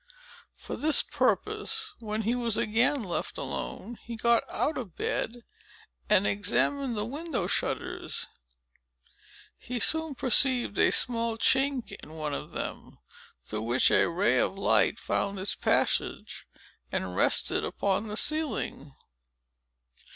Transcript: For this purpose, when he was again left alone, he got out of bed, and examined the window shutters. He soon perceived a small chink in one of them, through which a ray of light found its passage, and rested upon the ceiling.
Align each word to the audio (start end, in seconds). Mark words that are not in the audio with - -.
For 0.55 0.75
this 0.77 1.03
purpose, 1.03 1.93
when 1.99 2.23
he 2.23 2.33
was 2.33 2.57
again 2.57 3.03
left 3.03 3.37
alone, 3.37 3.99
he 4.01 4.15
got 4.15 4.41
out 4.49 4.75
of 4.75 4.95
bed, 4.95 5.43
and 6.09 6.25
examined 6.25 6.97
the 6.97 7.05
window 7.05 7.45
shutters. 7.45 8.25
He 9.59 9.79
soon 9.79 10.15
perceived 10.15 10.79
a 10.79 10.89
small 10.91 11.37
chink 11.37 11.91
in 12.01 12.15
one 12.15 12.33
of 12.33 12.49
them, 12.51 12.97
through 13.45 13.61
which 13.61 13.91
a 13.91 14.09
ray 14.09 14.39
of 14.39 14.57
light 14.57 14.97
found 14.97 15.37
its 15.37 15.53
passage, 15.53 16.47
and 16.91 17.15
rested 17.15 17.63
upon 17.63 18.07
the 18.07 18.17
ceiling. 18.17 18.93